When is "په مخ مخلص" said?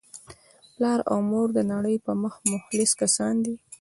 2.05-2.91